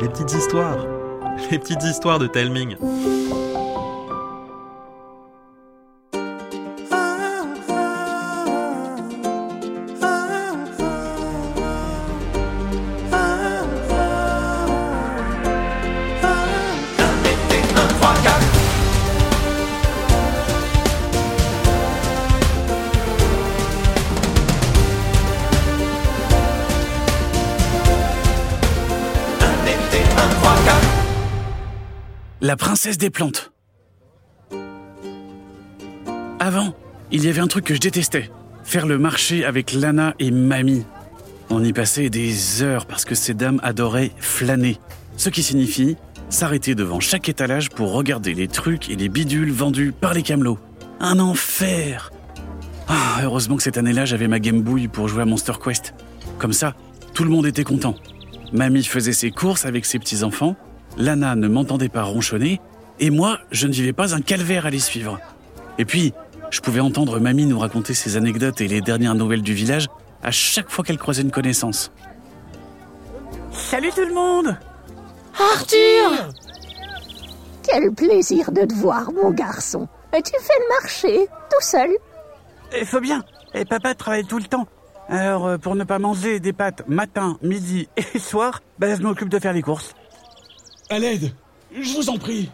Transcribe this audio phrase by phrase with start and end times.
[0.00, 0.78] les petites histoires,
[1.50, 2.76] les petites histoires de Telming.
[32.44, 33.52] La princesse des plantes.
[36.38, 36.74] Avant,
[37.10, 38.30] il y avait un truc que je détestais.
[38.64, 40.84] Faire le marché avec Lana et Mamie.
[41.48, 44.78] On y passait des heures parce que ces dames adoraient flâner.
[45.16, 45.96] Ce qui signifie
[46.28, 50.58] s'arrêter devant chaque étalage pour regarder les trucs et les bidules vendus par les camelots.
[51.00, 52.12] Un enfer
[52.88, 55.94] Ah, heureusement que cette année-là, j'avais ma Game Boy pour jouer à Monster Quest.
[56.38, 56.74] Comme ça,
[57.14, 57.94] tout le monde était content.
[58.52, 60.56] Mamie faisait ses courses avec ses petits-enfants,
[60.96, 62.60] Lana ne m'entendait pas ronchonner,
[63.00, 65.18] et moi, je ne vivais pas un calvaire à les suivre.
[65.78, 66.12] Et puis,
[66.50, 69.88] je pouvais entendre Mamie nous raconter ses anecdotes et les dernières nouvelles du village
[70.22, 71.90] à chaque fois qu'elle croisait une connaissance.
[73.50, 74.56] Salut tout le monde
[75.38, 76.28] Arthur
[77.62, 79.88] Quel plaisir de te voir, mon garçon.
[80.16, 81.90] Et tu fais le marché, tout seul?
[82.78, 84.66] Il faut bien, et papa travaille tout le temps.
[85.08, 89.28] Alors, euh, pour ne pas manger des pâtes matin, midi et soir, ben, je m'occupe
[89.28, 89.94] de faire les courses.
[90.90, 91.32] À l'aide
[91.74, 92.50] Je vous en prie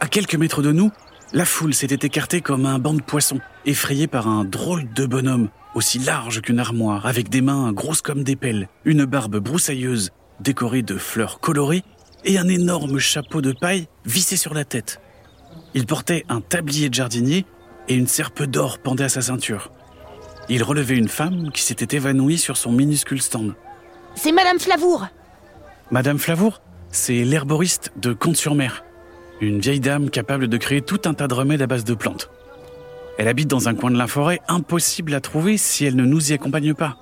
[0.00, 0.90] À quelques mètres de nous,
[1.32, 5.48] la foule s'était écartée comme un banc de poissons, effrayé par un drôle de bonhomme,
[5.74, 10.82] aussi large qu'une armoire, avec des mains grosses comme des pelles, une barbe broussailleuse, décorée
[10.82, 11.84] de fleurs colorées,
[12.24, 15.00] et un énorme chapeau de paille vissé sur la tête.
[15.74, 17.44] Il portait un tablier de jardinier
[17.88, 19.70] et une serpe d'or pendait à sa ceinture.
[20.48, 23.54] Il relevait une femme qui s'était évanouie sur son minuscule stand.
[24.14, 25.06] C'est Madame Flavour
[25.90, 28.84] Madame Flavour, c'est l'herboriste de Comte-sur-Mer.
[29.40, 32.30] Une vieille dame capable de créer tout un tas de remèdes à base de plantes.
[33.18, 36.30] Elle habite dans un coin de la forêt impossible à trouver si elle ne nous
[36.30, 36.96] y accompagne pas.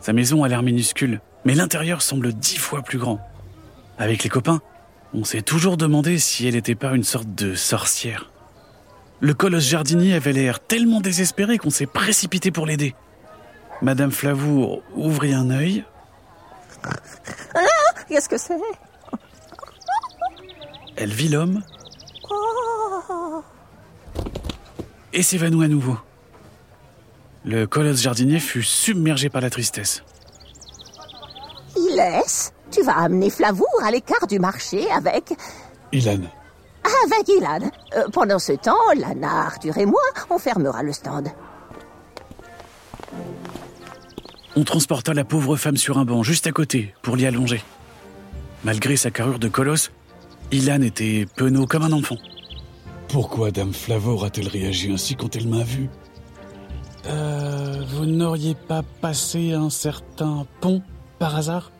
[0.00, 3.26] Sa maison a l'air minuscule, mais l'intérieur semble dix fois plus grand.
[3.98, 4.60] Avec les copains,
[5.14, 8.30] on s'est toujours demandé si elle n'était pas une sorte de sorcière.
[9.20, 12.94] Le colosse jardinier avait l'air tellement désespéré qu'on s'est précipité pour l'aider.
[13.80, 15.84] Madame Flavour ouvrit un œil,
[18.08, 18.60] Qu'est-ce que c'est?
[20.96, 21.62] Elle vit l'homme
[25.12, 25.96] et s'évanouit à nouveau.
[27.44, 30.02] Le colosse jardinier fut submergé par la tristesse.
[31.76, 35.32] Ilès, tu vas amener Flavour à l'écart du marché avec...
[35.92, 36.20] Ilan,
[37.04, 37.70] Avec Ilan.
[37.96, 41.28] Euh, pendant ce temps, Lana, Arthur et moi, on fermera le stand.
[44.56, 47.62] On transporta la pauvre femme sur un banc juste à côté pour l'y allonger.
[48.64, 49.90] Malgré sa carrure de colosse,
[50.52, 52.16] Ilan était penaud comme un enfant.
[53.08, 55.88] pourquoi Dame Flavor a-t-elle réagi ainsi quand elle m'a vu?
[57.06, 60.82] Euh, vous n'auriez pas passé un certain pont
[61.18, 61.70] par hasard?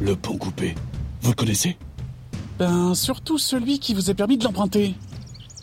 [0.00, 0.74] Le pont coupé.
[1.22, 1.76] Vous le connaissez?
[2.58, 4.94] Ben, surtout celui qui vous a permis de l'emprunter.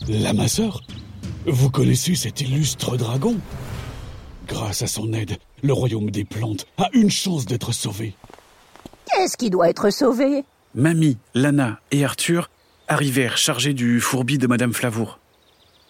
[0.08, 0.82] L'amasseur
[1.46, 3.36] Vous connaissez cet illustre dragon?
[4.48, 8.14] Grâce à son aide, le royaume des plantes a une chance d'être sauvé.
[9.06, 10.44] Qu'est-ce qui doit être sauvé?
[10.76, 12.50] Mamie, Lana et Arthur
[12.88, 15.20] arrivèrent chargés du fourbi de Madame Flavour.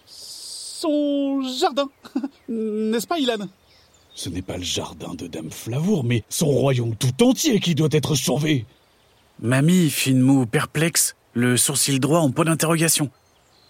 [0.05, 1.89] Son jardin,
[2.49, 3.47] n'est-ce pas, Ilan?
[4.13, 7.89] Ce n'est pas le jardin de Dame Flavour, mais son royaume tout entier qui doit
[7.91, 8.65] être sauvé.
[9.41, 13.09] Mamie fit une moue perplexe, le sourcil droit en point d'interrogation.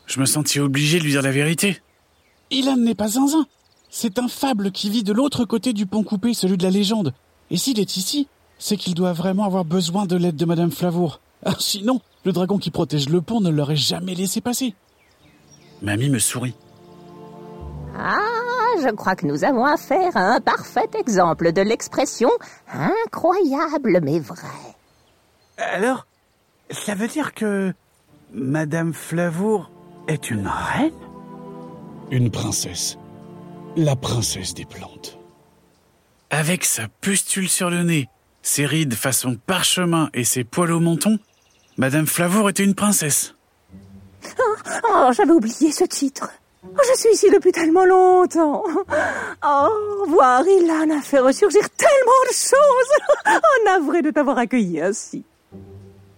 [0.06, 1.80] Je me sentis obligé de lui dire la vérité.
[2.52, 3.48] Ilan n'est pas zinzin.
[3.96, 7.14] C'est un fable qui vit de l'autre côté du pont coupé, celui de la légende.
[7.52, 8.28] Et s'il est ici,
[8.58, 11.20] c'est qu'il doit vraiment avoir besoin de l'aide de Madame Flavour.
[11.46, 14.74] Ah, sinon, le dragon qui protège le pont ne l'aurait jamais laissé passer.
[15.84, 16.56] Mamie me sourit.
[17.96, 18.18] Ah,
[18.82, 22.32] je crois que nous avons affaire à un parfait exemple de l'expression
[22.74, 24.48] incroyable mais vrai.
[25.60, 26.08] Alors,
[26.72, 27.72] ça veut dire que
[28.34, 29.70] Madame Flavour
[30.08, 30.94] est une reine?
[32.10, 32.98] Une princesse.
[33.76, 35.18] La princesse des plantes.
[36.30, 38.08] Avec sa pustule sur le nez,
[38.44, 41.18] ses rides façon parchemin et ses poils au menton,
[41.78, 43.34] Madame Flavour était une princesse.
[44.88, 46.30] Oh, j'avais oublié ce titre.
[46.64, 48.64] Oh, je suis ici depuis tellement longtemps.
[49.46, 53.14] Oh, voir Ilan a fait ressurgir tellement de choses.
[53.46, 55.24] Oh, navré de t'avoir accueilli ainsi.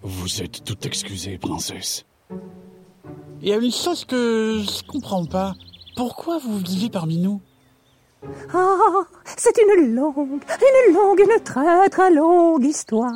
[0.01, 2.05] Vous êtes tout excusée, princesse.
[3.41, 5.53] Il y a une chose que je comprends pas.
[5.95, 7.41] Pourquoi vous vivez parmi nous
[8.53, 9.03] Oh,
[9.37, 13.13] c'est une longue, une longue, une très très longue histoire.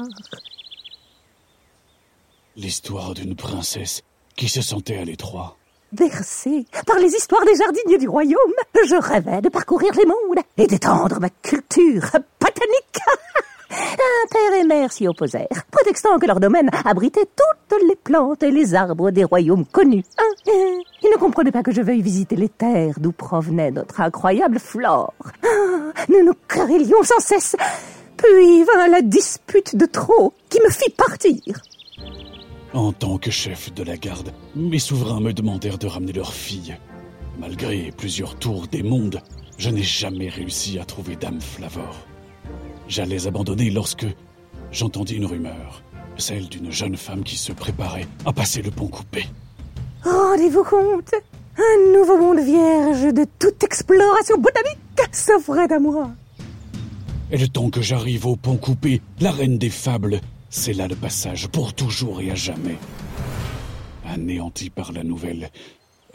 [2.56, 4.04] L'histoire d'une princesse
[4.36, 5.58] qui se sentait à l'étroit.
[5.92, 8.54] Bercée par les histoires des jardiniers du royaume,
[8.88, 12.89] je rêvais de parcourir les mondes et d'étendre ma culture botanique.
[14.40, 18.74] Père et mère s'y opposèrent, prétextant que leur domaine abritait toutes les plantes et les
[18.74, 20.04] arbres des royaumes connus.
[20.18, 20.80] Hein, hein.
[21.04, 25.14] Ils ne comprenaient pas que je veuille visiter les terres d'où provenait notre incroyable flore.
[25.44, 27.56] Ah, Nous nous querellions sans cesse.
[28.18, 31.42] Puis vint la dispute de trop qui me fit partir.
[32.74, 36.78] En tant que chef de la garde, mes souverains me demandèrent de ramener leur fille.
[37.40, 39.22] Malgré plusieurs tours des mondes,
[39.58, 42.06] je n'ai jamais réussi à trouver Dame Flavor.
[42.88, 44.08] J'allais abandonner lorsque
[44.72, 45.84] j'entendis une rumeur,
[46.18, 49.26] celle d'une jeune femme qui se préparait à passer le pont coupé.
[50.04, 51.14] Rendez-vous compte
[51.58, 54.78] Un nouveau monde vierge de toute exploration botanique
[55.12, 56.12] s'offrait à moi.
[57.32, 60.96] Et le temps que j'arrive au pont coupé, la reine des fables, c'est là le
[60.96, 62.78] passage pour toujours et à jamais.
[64.06, 65.52] Anéanti par la nouvelle,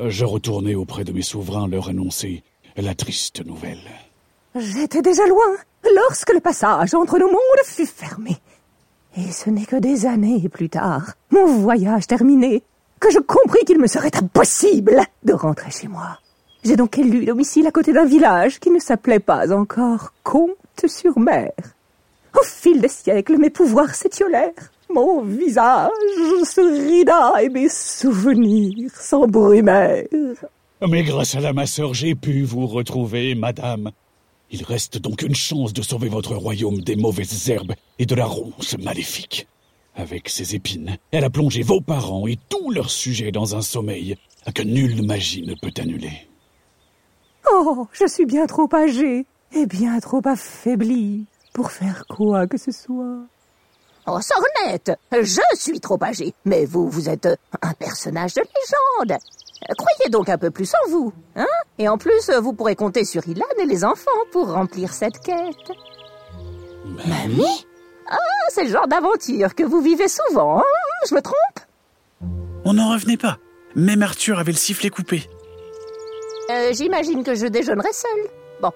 [0.00, 2.42] je retournai auprès de mes souverains leur annoncer
[2.76, 3.78] la triste nouvelle.
[4.56, 5.56] J'étais déjà loin
[5.96, 8.36] lorsque le passage entre nos mondes fut fermé.
[9.16, 12.62] Et ce n'est que des années plus tard, mon voyage terminé,
[13.00, 16.20] que je compris qu'il me serait impossible de rentrer chez moi.
[16.64, 21.50] J'ai donc élu domicile à côté d'un village qui ne s'appelait pas encore Comte-sur-Mer.
[22.38, 24.70] Au fil des siècles, mes pouvoirs s'étiolèrent.
[24.88, 25.90] Mon visage
[26.44, 30.06] se rida et mes souvenirs s'embrumèrent.
[30.88, 33.90] Mais grâce à la ma sœur, j'ai pu vous retrouver, madame.
[34.54, 38.24] Il reste donc une chance de sauver votre royaume des mauvaises herbes et de la
[38.24, 39.48] ronce maléfique.
[39.96, 44.14] Avec ses épines, elle a plongé vos parents et tous leurs sujets dans un sommeil
[44.54, 46.28] que nulle magie ne peut annuler.
[47.50, 52.70] Oh, je suis bien trop âgée et bien trop affaiblie pour faire quoi que ce
[52.70, 53.26] soit.
[54.06, 57.26] Oh, Sornette, je suis trop âgée, mais vous, vous êtes
[57.60, 59.18] un personnage de légende.
[59.78, 61.46] Croyez donc un peu plus en vous, hein?
[61.78, 65.76] Et en plus, vous pourrez compter sur Ilan et les enfants pour remplir cette quête.
[67.06, 67.66] Mamie?
[68.10, 68.18] Ah,
[68.50, 70.64] c'est le genre d'aventure que vous vivez souvent, hein?
[71.08, 71.36] Je me trompe?
[72.64, 73.38] On n'en revenait pas.
[73.74, 75.28] Même Arthur avait le sifflet coupé.
[76.50, 78.28] Euh, J'imagine que je déjeunerai seule.
[78.60, 78.70] Bon,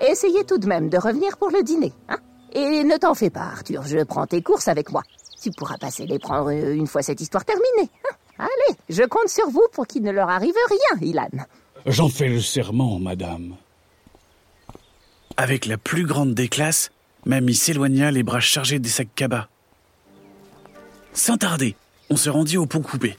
[0.00, 2.18] essayez tout de même de revenir pour le dîner, hein?
[2.52, 5.02] Et ne t'en fais pas, Arthur, je prends tes courses avec moi.
[5.42, 7.90] Tu pourras passer les prendre euh, une fois cette histoire terminée.
[8.10, 8.14] hein?
[8.38, 11.28] Allez, je compte sur vous pour qu'il ne leur arrive rien, Ilan.
[11.86, 13.56] J'en fais le serment, madame.
[15.36, 16.90] Avec la plus grande des classes,
[17.26, 19.48] Mamie s'éloigna les bras chargés des sacs cabas.
[21.12, 21.74] Sans tarder,
[22.10, 23.16] on se rendit au pont coupé.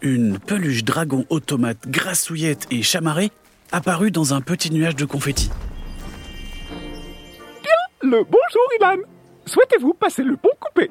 [0.00, 3.30] Une peluche dragon automate grassouillette et chamarrée
[3.72, 5.50] apparut dans un petit nuage de confettis.
[8.02, 9.02] Le bonjour Ilan
[9.46, 10.90] Souhaitez-vous passer le pont coupé?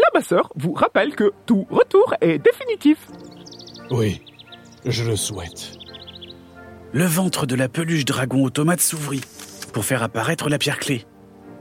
[0.00, 2.98] La ma sœur vous rappelle que tout retour est définitif.
[3.90, 4.22] Oui,
[4.86, 5.72] je le souhaite.
[6.92, 9.20] Le ventre de la peluche dragon automate s'ouvrit
[9.72, 11.04] pour faire apparaître la pierre clé.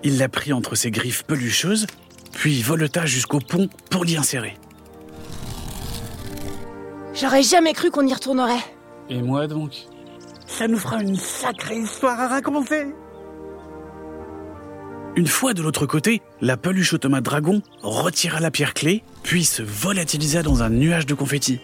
[0.03, 1.85] Il la prit entre ses griffes pelucheuses,
[2.31, 4.55] puis voleta jusqu'au pont pour l'y insérer.
[7.13, 8.63] J'aurais jamais cru qu'on y retournerait.
[9.09, 9.73] Et moi donc?
[10.47, 12.85] Ça nous fera une sacrée histoire à raconter.
[15.15, 19.63] Une fois de l'autre côté, la peluche automate dragon retira la pierre clé, puis se
[19.63, 21.59] volatilisa dans un nuage de confettis.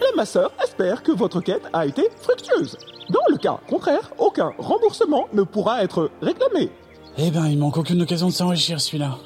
[0.00, 2.76] La ma sœur espère que votre quête a été fructueuse.
[3.10, 6.70] Dans le cas contraire, aucun remboursement ne pourra être réclamé.
[7.16, 9.18] Eh ben, il manque aucune occasion de s'enrichir celui-là.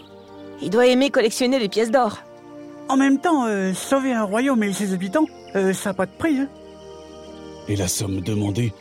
[0.62, 2.18] Il doit aimer collectionner les pièces d'or.
[2.88, 6.12] En même temps, euh, sauver un royaume et ses habitants, euh, ça n'a pas de
[6.12, 6.38] prix.
[6.38, 6.48] Hein.
[7.68, 8.72] Et la somme demandée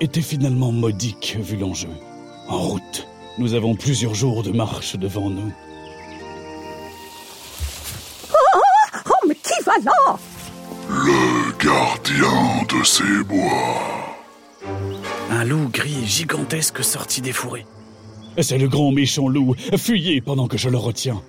[0.00, 1.90] était finalement modique vu l'enjeu.
[2.48, 3.06] En route,
[3.38, 5.52] nous avons plusieurs jours de marche devant nous.
[8.30, 10.18] Oh, mais qui va là?
[11.58, 14.16] Gardien de ces bois.
[15.30, 17.66] Un loup gris et gigantesque sortit des fourrés.
[18.40, 19.54] C'est le grand méchant loup.
[19.76, 21.22] Fuyez pendant que je le retiens.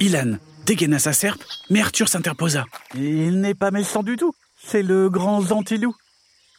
[0.00, 2.64] Ilan dégaina sa serpe, mais Arthur s'interposa.
[2.94, 4.32] Il n'est pas méchant du tout.
[4.64, 5.94] C'est le grand Zantilou.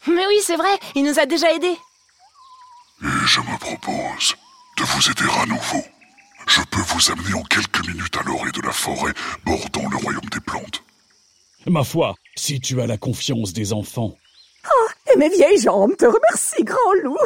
[0.08, 1.78] Mais oui, c'est vrai, il nous a déjà aidés.
[3.02, 4.36] Et je me propose
[4.78, 5.84] de vous aider à nouveau.
[6.48, 9.14] Je peux vous amener en quelques minutes à l'orée de la forêt
[9.46, 10.84] bordant le royaume des plantes.
[11.66, 14.16] Ma foi, si tu as la confiance des enfants.
[15.14, 17.18] Et mes vieilles jambes te remercient, grand loup.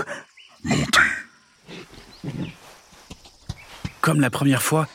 [0.64, 1.00] Montez.
[4.02, 4.88] Comme la première fois,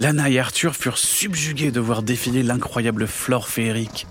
[0.00, 4.06] Lana et Arthur furent subjugués de voir défiler l'incroyable flore féerique.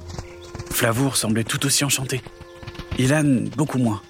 [0.71, 2.21] Flavour semblait tout aussi enchanté.
[2.97, 4.01] Ilan, beaucoup moins.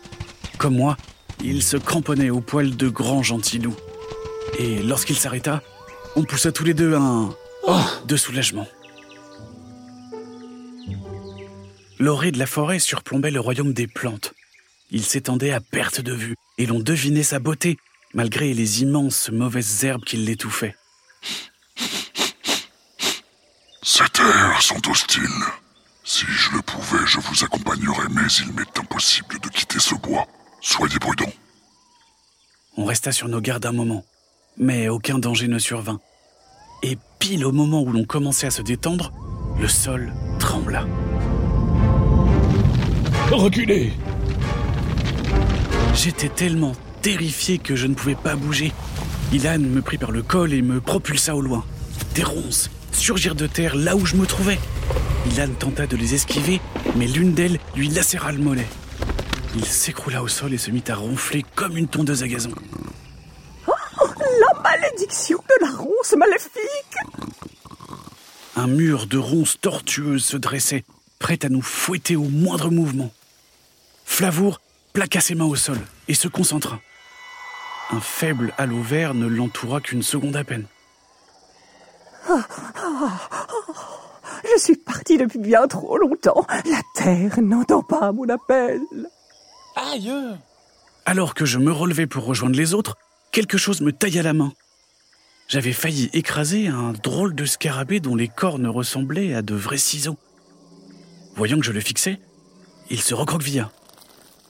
[0.57, 0.97] Comme moi,
[1.45, 3.75] Il se cramponnait au poil de grand gentilou.
[4.57, 5.61] Et lorsqu'il s'arrêta,
[6.15, 7.35] on poussa tous les deux un
[7.67, 8.67] oh de soulagement.
[11.99, 14.33] L'orée de la forêt surplombait le royaume des plantes.
[14.89, 17.77] Il s'étendait à perte de vue, et l'on devinait sa beauté,
[18.13, 20.75] malgré les immenses mauvaises herbes qui l'étouffaient.
[23.81, 25.23] Ces terres sont hostiles.
[26.05, 30.25] Si je le pouvais, je vous accompagnerais, mais il m'est impossible de quitter ce bois.
[30.65, 31.33] Soyez prudents.
[32.77, 34.05] On resta sur nos gardes un moment,
[34.57, 35.99] mais aucun danger ne survint.
[36.83, 39.11] Et pile au moment où l'on commençait à se détendre,
[39.59, 40.85] le sol trembla.
[43.29, 43.91] Reculez
[45.93, 48.71] J'étais tellement terrifié que je ne pouvais pas bouger.
[49.33, 51.65] Ilan me prit par le col et me propulsa au loin.
[52.15, 54.59] Des ronces surgirent de terre là où je me trouvais.
[55.33, 56.61] Ilan tenta de les esquiver,
[56.95, 58.67] mais l'une d'elles lui lacéra le mollet.
[59.55, 62.51] Il s'écroula au sol et se mit à ronfler comme une tondeuse à gazon.
[63.67, 66.97] La malédiction de la ronce maléfique
[68.55, 70.83] Un mur de ronces tortueuses se dressait,
[71.19, 73.11] prêt à nous fouetter au moindre mouvement.
[74.05, 74.59] Flavour
[74.93, 76.79] plaqua ses mains au sol et se concentra.
[77.91, 80.65] Un faible halo vert ne l'entoura qu'une seconde à peine.
[84.55, 86.45] Je suis partie depuis bien trop longtemps.
[86.65, 88.81] La terre n'entend pas mon appel.
[89.75, 90.11] Aïe
[91.05, 92.97] Alors que je me relevais pour rejoindre les autres,
[93.31, 94.53] quelque chose me tailla la main.
[95.47, 100.17] J'avais failli écraser un drôle de scarabée dont les cornes ressemblaient à de vrais ciseaux.
[101.35, 102.19] Voyant que je le fixais,
[102.89, 103.71] il se recroquevilla.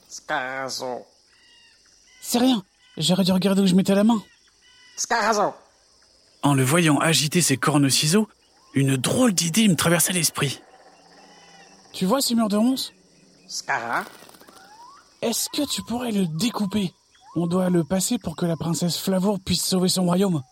[0.08, 1.04] Scarazo.
[2.20, 2.62] C'est rien.
[2.96, 4.22] J'aurais dû regarder où je mettais la main.
[4.96, 5.54] Scarazo.
[6.42, 8.28] En le voyant agiter ses cornes ciseaux,
[8.74, 10.60] une drôle d'idée me traversa l'esprit.
[11.92, 12.92] Tu vois ce mur de ronces?
[13.48, 14.04] Scara.
[15.24, 16.92] Est-ce que tu pourrais le découper?
[17.34, 20.42] On doit le passer pour que la princesse Flavour puisse sauver son royaume.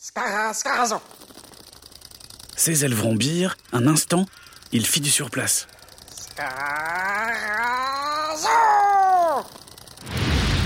[0.00, 0.96] Scara, Scarazo.
[2.56, 4.24] Ses ailes vrombirent, un instant,
[4.72, 5.66] il fit du surplace.
[6.18, 6.48] Scarazo.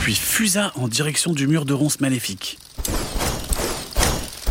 [0.03, 2.61] puis fusa en direction du mur de ronces maléfique.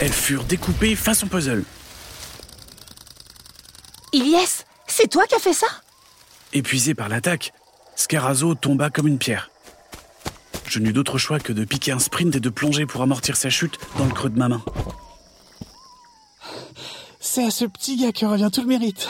[0.01, 1.63] Elles furent découpées façon puzzle.
[4.11, 5.67] Ilyes, c'est toi qui as fait ça?
[6.51, 7.53] Épuisé par l'attaque,
[7.95, 9.49] Scarazo tomba comme une pierre.
[10.67, 13.49] Je n'eus d'autre choix que de piquer un sprint et de plonger pour amortir sa
[13.49, 14.63] chute dans le creux de ma main.
[17.19, 19.09] C'est à ce petit gars que revient tout le mérite.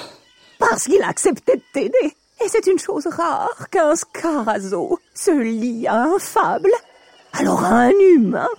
[0.60, 2.16] Parce qu'il a accepté de t'aider.
[2.44, 6.72] Et c'est une chose rare qu'un scarazo se lie à un fable.
[7.34, 8.50] Alors à un humain.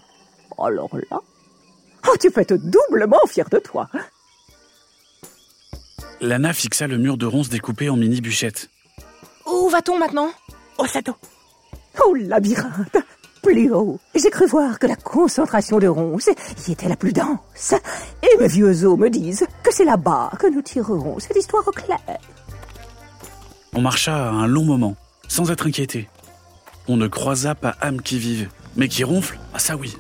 [0.59, 1.21] Alors là.
[2.09, 3.89] Oh, tu peux être doublement fier de toi.
[6.21, 8.71] Lana fixa le mur de ronces découpé en mini-bûchettes.
[9.47, 10.31] Où va-t-on maintenant?
[10.79, 11.15] Au château.
[12.05, 12.97] Au labyrinthe.
[13.43, 14.01] Plus haut.
[14.15, 16.31] J'ai cru voir que la concentration de ronces
[16.67, 17.75] y était la plus dense.
[18.23, 21.71] Et mes vieux os me disent que c'est là-bas que nous tirerons cette histoire au
[21.71, 22.01] clair.
[23.73, 24.97] On marcha un long moment,
[25.29, 26.09] sans être inquiété.
[26.89, 29.97] On ne croisa pas âme qui vive, mais qui ronfle, ah ça oui.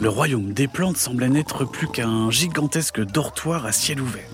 [0.00, 4.28] Le royaume des plantes semblait n'être plus qu'un gigantesque dortoir à ciel ouvert.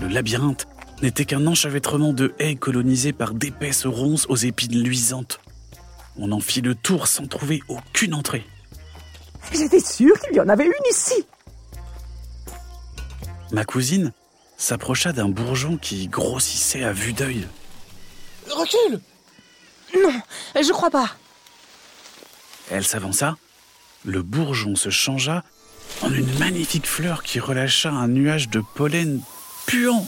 [0.00, 0.66] Le labyrinthe
[1.02, 5.40] n'était qu'un enchevêtrement de haies colonisées par d'épaisses ronces aux épines luisantes.
[6.16, 8.44] On en fit le tour sans trouver aucune entrée.
[9.52, 11.24] J'étais sûre qu'il y en avait une ici.
[13.52, 14.12] Ma cousine
[14.56, 17.48] s'approcha d'un bourgeon qui grossissait à vue d'œil.
[18.48, 19.00] Recule
[19.94, 20.12] Non,
[20.54, 21.10] je crois pas.
[22.70, 23.36] Elle s'avança.
[24.04, 25.42] Le bourgeon se changea
[26.02, 29.20] en une magnifique fleur qui relâcha un nuage de pollen
[29.66, 30.06] puant.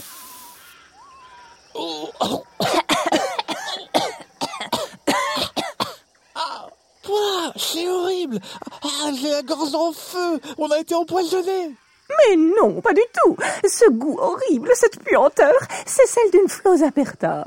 [7.02, 8.38] Pouah, c'est horrible
[8.82, 11.74] Ah, j'ai la gorge en feu On a été empoisonnés
[12.10, 13.36] Mais non, pas du tout.
[13.64, 15.52] Ce goût horrible, cette puanteur,
[15.86, 17.46] c'est celle d'une flosaperta.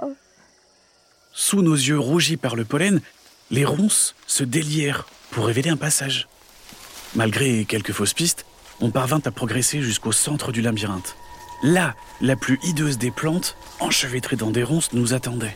[1.33, 3.01] Sous nos yeux rougis par le pollen,
[3.51, 6.27] les ronces se délièrent pour révéler un passage.
[7.15, 8.45] Malgré quelques fausses pistes,
[8.81, 11.15] on parvint à progresser jusqu'au centre du labyrinthe.
[11.63, 15.55] Là, la plus hideuse des plantes, enchevêtrée dans des ronces, nous attendait.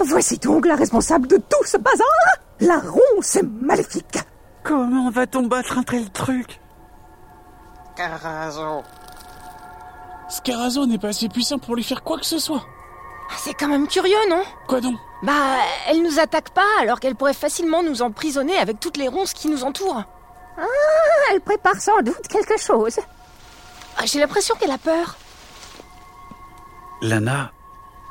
[0.00, 2.06] Voici donc la responsable de tout ce bazar.
[2.60, 4.18] La ronce maléfique.
[4.62, 6.60] Comment va-t-on battre un tel truc?
[7.94, 8.82] Scarazo.
[10.28, 12.64] Scarazo n'est pas assez puissant pour lui faire quoi que ce soit.
[13.38, 14.42] C'est quand même curieux, non?
[14.66, 14.96] Quoi donc?
[15.22, 15.56] Bah,
[15.88, 19.48] elle nous attaque pas alors qu'elle pourrait facilement nous emprisonner avec toutes les ronces qui
[19.48, 20.04] nous entourent.
[21.32, 22.98] Elle prépare sans doute quelque chose.
[23.98, 25.16] Ah, J'ai l'impression qu'elle a peur.
[27.02, 27.52] Lana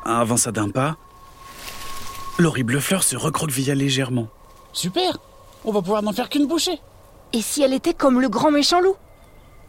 [0.06, 0.96] avança d'un pas,
[2.40, 4.28] L'horrible fleur se recroquevilla légèrement.
[4.72, 5.18] Super
[5.66, 6.80] On va pouvoir n'en faire qu'une bouchée
[7.34, 8.96] Et si elle était comme le grand méchant loup?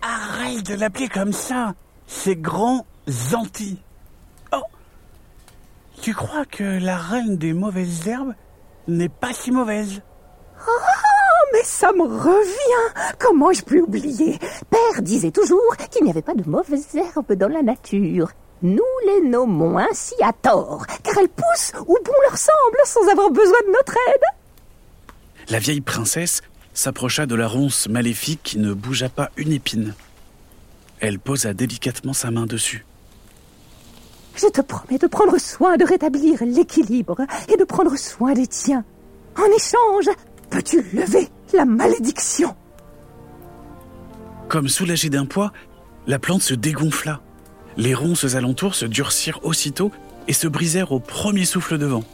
[0.02, 1.74] Arrête de l'appeler comme ça
[2.06, 3.78] C'est grand Zanti.
[4.52, 4.62] Oh
[6.02, 8.34] Tu crois que la reine des mauvaises herbes
[8.86, 10.02] n'est pas si mauvaise?
[10.68, 10.70] Oh,
[11.52, 14.38] mais ça me revient Comment je peux oublier?
[14.70, 18.30] Père disait toujours qu'il n'y avait pas de mauvaises herbes dans la nature.
[18.62, 23.30] Nous les nommons ainsi à tort, car elles poussent où bon leur semble sans avoir
[23.30, 24.22] besoin de notre aide.
[25.50, 26.42] La vieille princesse
[26.74, 29.94] s'approcha de la ronce maléfique qui ne bougea pas une épine.
[31.00, 32.84] Elle posa délicatement sa main dessus.
[34.34, 38.84] Je te promets de prendre soin de rétablir l'équilibre et de prendre soin des tiens.
[39.36, 40.14] En échange,
[40.50, 41.28] peux-tu lever?
[41.52, 42.54] La malédiction
[44.48, 45.52] Comme soulagée d'un poids,
[46.06, 47.20] la plante se dégonfla.
[47.76, 49.92] Les ronces alentours se durcirent aussitôt
[50.26, 52.04] et se brisèrent au premier souffle de vent.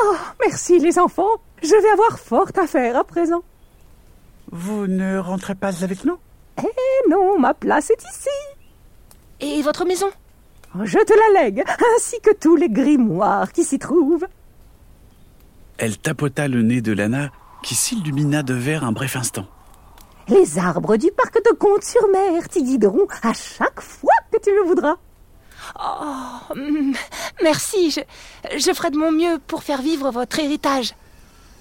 [0.00, 1.40] Oh, merci les enfants.
[1.62, 3.42] Je vais avoir fort à faire à présent.
[4.50, 6.18] Vous ne rentrez pas avec nous?
[6.58, 8.28] Eh non, ma place est ici.
[9.40, 10.08] Et votre maison?
[10.84, 11.64] Je te la lègue,
[11.96, 14.26] ainsi que tous les grimoires qui s'y trouvent.
[15.78, 17.30] Elle tapota le nez de Lana
[17.62, 19.46] qui s'illumina de vert un bref instant.
[20.28, 24.96] Les arbres du parc de Comte-sur-Mer t'y guideront à chaque fois que tu le voudras.
[25.80, 26.92] Oh, mm,
[27.42, 28.00] merci, je,
[28.58, 30.94] je ferai de mon mieux pour faire vivre votre héritage.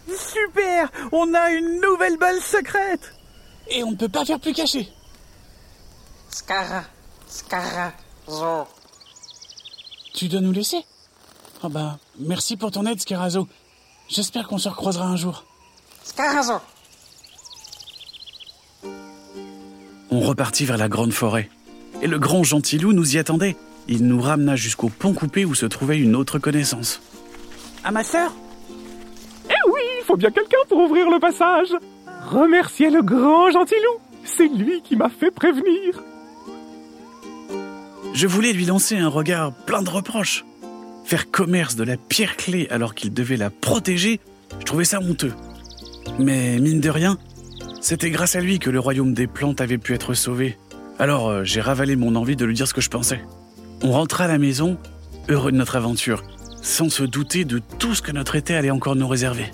[0.08, 3.14] Super On a une nouvelle balle secrète
[3.70, 4.88] Et on ne peut pas faire plus caché.
[6.30, 6.84] Scara,
[7.28, 8.68] Scarazo.
[10.18, 10.84] Tu dois nous laisser
[11.62, 13.48] Ah bah, merci pour ton aide, Scarazo.
[14.10, 15.46] J'espère qu'on se recroisera un jour.
[16.04, 16.56] Scarazo.
[20.10, 21.52] On repartit vers la grande forêt.
[22.02, 23.56] Et le grand gentilou nous y attendait.
[23.88, 27.00] Il nous ramena jusqu'au pont coupé où se trouvait une autre connaissance.
[27.84, 28.34] À ma sœur
[29.52, 31.70] Eh oui, il faut bien quelqu'un pour ouvrir le passage.
[32.26, 34.00] Remerciez le grand gentilou.
[34.24, 36.02] C'est lui qui m'a fait prévenir.
[38.18, 40.44] Je voulais lui lancer un regard plein de reproches.
[41.06, 44.20] Faire commerce de la pierre clé alors qu'il devait la protéger,
[44.60, 45.36] je trouvais ça honteux.
[46.18, 47.20] Mais mine de rien,
[47.80, 50.58] c'était grâce à lui que le royaume des plantes avait pu être sauvé.
[50.98, 53.24] Alors euh, j'ai ravalé mon envie de lui dire ce que je pensais.
[53.84, 54.80] On rentra à la maison,
[55.30, 56.24] heureux de notre aventure,
[56.64, 59.52] sans se douter de tout ce que notre été allait encore nous réserver.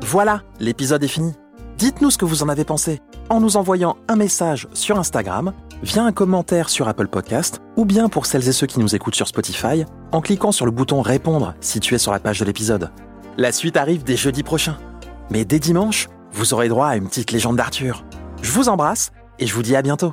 [0.00, 1.34] Voilà, l'épisode est fini.
[1.78, 6.04] Dites-nous ce que vous en avez pensé en nous envoyant un message sur Instagram, via
[6.04, 9.28] un commentaire sur Apple Podcast, ou bien pour celles et ceux qui nous écoutent sur
[9.28, 12.90] Spotify, en cliquant sur le bouton Répondre situé sur la page de l'épisode.
[13.36, 14.76] La suite arrive dès jeudi prochain.
[15.30, 18.04] Mais dès dimanche, vous aurez droit à une petite légende d'Arthur.
[18.42, 20.12] Je vous embrasse et je vous dis à bientôt.